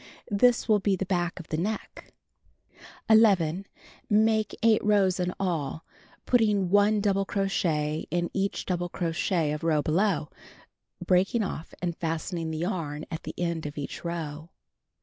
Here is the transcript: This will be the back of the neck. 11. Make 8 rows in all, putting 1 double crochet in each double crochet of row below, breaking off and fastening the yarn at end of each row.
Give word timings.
This 0.31 0.67
will 0.67 0.79
be 0.79 0.95
the 0.95 1.05
back 1.05 1.39
of 1.39 1.49
the 1.49 1.57
neck. 1.57 2.11
11. 3.07 3.67
Make 4.09 4.57
8 4.63 4.83
rows 4.83 5.19
in 5.19 5.31
all, 5.39 5.85
putting 6.25 6.71
1 6.71 7.01
double 7.01 7.23
crochet 7.23 8.07
in 8.09 8.31
each 8.33 8.65
double 8.65 8.89
crochet 8.89 9.51
of 9.51 9.63
row 9.63 9.83
below, 9.83 10.29
breaking 11.05 11.43
off 11.43 11.75
and 11.83 11.95
fastening 11.95 12.49
the 12.49 12.57
yarn 12.57 13.05
at 13.11 13.23
end 13.37 13.67
of 13.67 13.77
each 13.77 14.03
row. 14.03 14.49